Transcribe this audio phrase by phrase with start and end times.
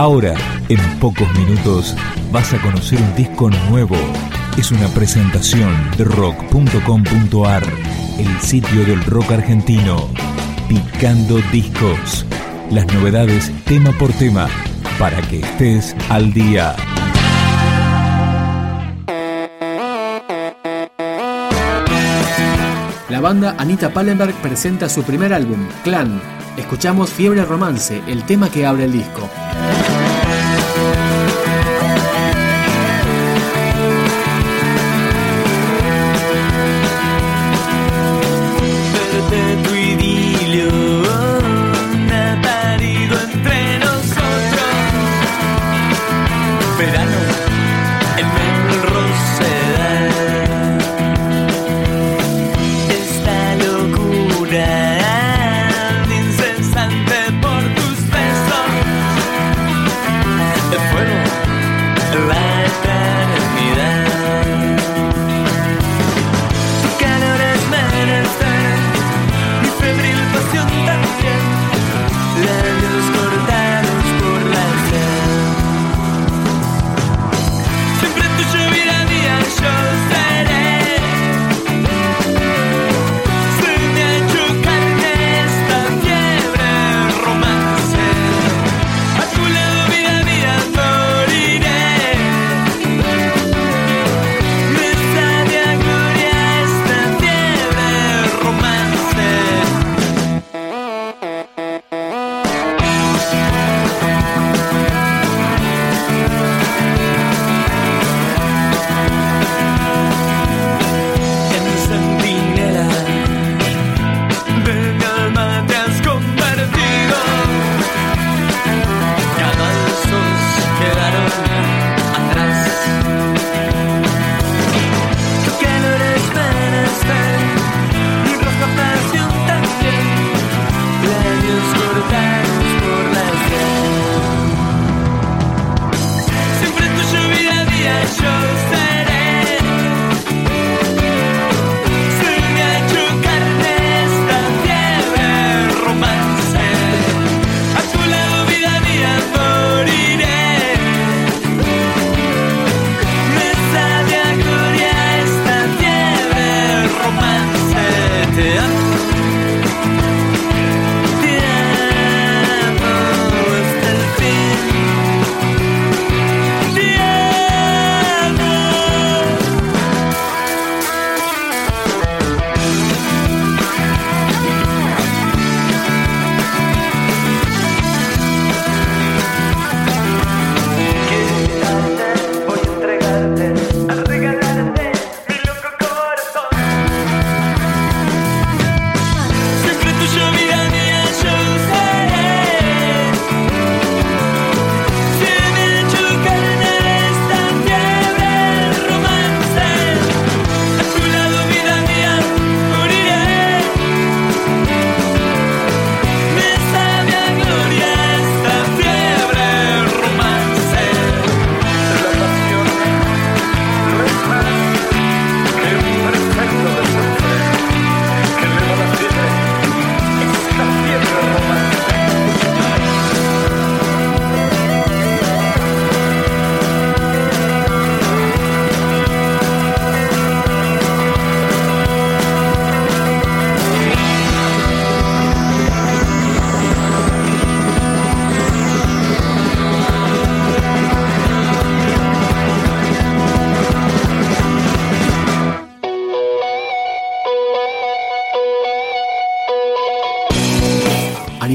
[0.00, 0.34] Ahora,
[0.70, 1.94] en pocos minutos,
[2.32, 3.96] vas a conocer un disco nuevo.
[4.56, 7.62] Es una presentación de rock.com.ar,
[8.18, 10.08] el sitio del rock argentino.
[10.70, 12.24] Picando discos.
[12.70, 14.48] Las novedades tema por tema,
[14.98, 16.74] para que estés al día.
[23.10, 26.22] La banda Anita Pallenberg presenta su primer álbum, Clan.
[26.56, 29.28] Escuchamos Fiebre Romance, el tema que abre el disco.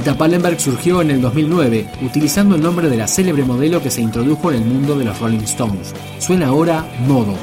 [0.06, 4.02] Anita Pallenberg surgió en el 2009 utilizando el nombre de la célebre modelo que se
[4.02, 5.96] introdujo en el mundo de los Rolling Stones.
[6.20, 7.34] Suena ahora Modo.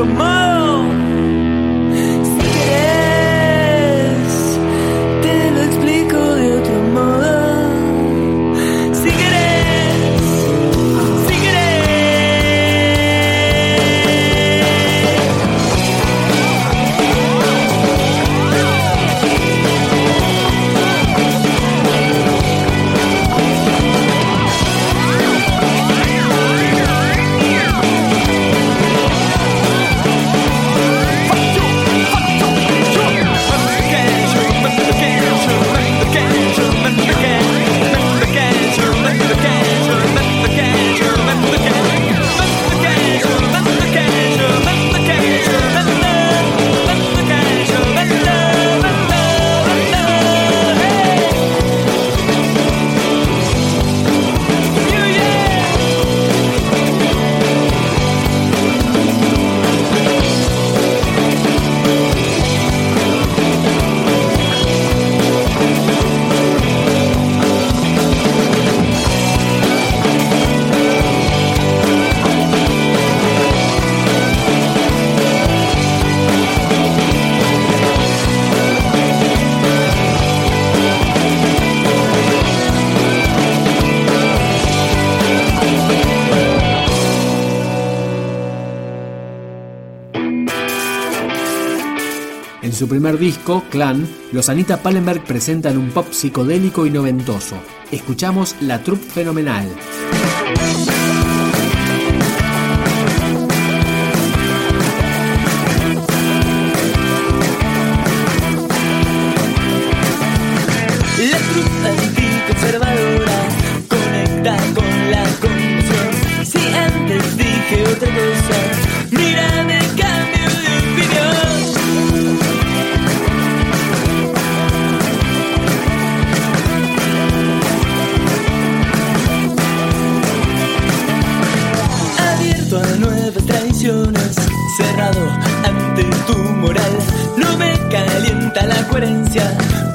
[0.00, 0.49] tomorrow.
[92.80, 97.56] Su primer disco, Clan, los Anita Pallenberg presentan un pop psicodélico y noventoso.
[97.90, 99.68] Escuchamos La Troupe Fenomenal.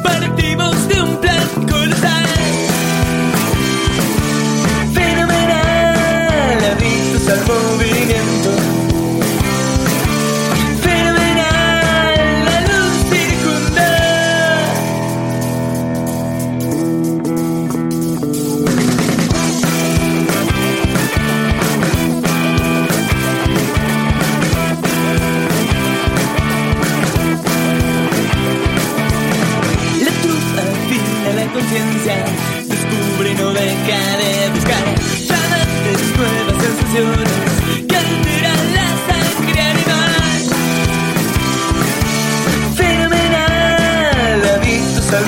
[0.04, 0.75] Partimos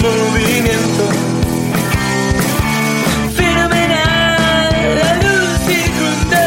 [0.02, 1.04] movimiento.
[3.36, 6.44] Fenomenal, la luz circunda.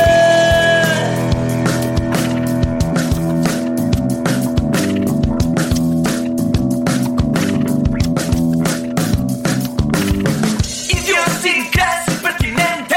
[10.89, 12.97] Idiosincrasia pertinente,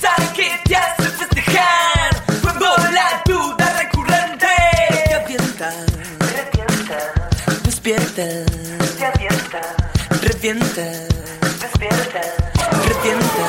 [0.00, 2.10] sabe que te hace festejar.
[2.44, 4.46] Huevo la duda recurrente.
[5.06, 5.72] Te avienta,
[7.64, 8.22] despierta,
[8.98, 9.29] te avienta,
[10.20, 10.82] revienta,
[11.60, 12.20] despierta,
[12.86, 13.44] revienta.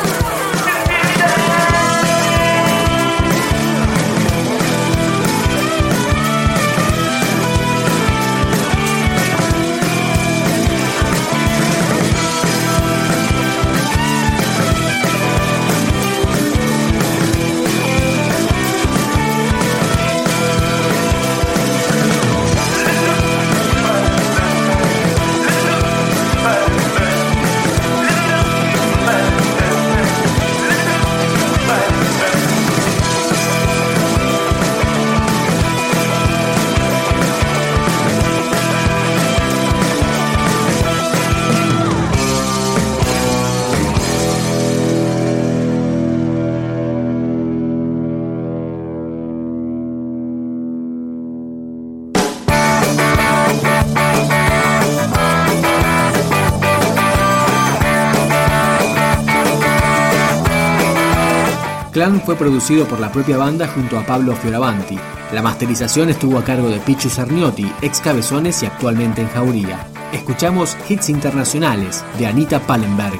[62.01, 64.97] Clan fue producido por la propia banda junto a Pablo Fioravanti.
[65.33, 69.85] La masterización estuvo a cargo de Pichu Sarniotti, ex Cabezones y actualmente en Jauría.
[70.11, 73.19] Escuchamos hits internacionales de Anita Pallenberg.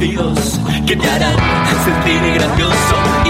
[0.00, 1.36] Surtidos que te harán
[1.84, 3.29] sentir grandioso